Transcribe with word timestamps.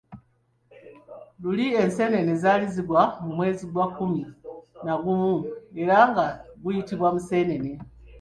Luli 1.41 1.67
enseenene 1.83 2.33
zaali 2.41 2.65
zigwa 2.75 3.03
mu 3.23 3.29
mwezi 3.37 3.63
gwa 3.71 3.85
kkumi 3.89 4.21
na 4.85 4.93
gumu 5.01 5.31
era 5.81 5.97
nga 6.09 6.25
guyitibwa 6.61 7.09
Museenene. 7.15 7.71